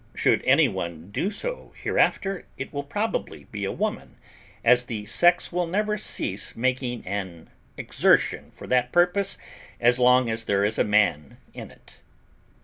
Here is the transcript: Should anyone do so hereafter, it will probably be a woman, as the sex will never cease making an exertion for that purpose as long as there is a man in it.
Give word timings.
Should 0.15 0.41
anyone 0.45 1.11
do 1.11 1.29
so 1.29 1.73
hereafter, 1.83 2.47
it 2.57 2.73
will 2.73 2.81
probably 2.83 3.43
be 3.51 3.65
a 3.65 3.71
woman, 3.71 4.15
as 4.65 4.85
the 4.85 5.05
sex 5.05 5.51
will 5.51 5.67
never 5.67 5.95
cease 5.95 6.55
making 6.55 7.05
an 7.05 7.51
exertion 7.77 8.49
for 8.49 8.65
that 8.65 8.91
purpose 8.91 9.37
as 9.79 9.99
long 9.99 10.27
as 10.27 10.45
there 10.45 10.65
is 10.65 10.79
a 10.79 10.83
man 10.83 11.37
in 11.53 11.69
it. 11.69 11.97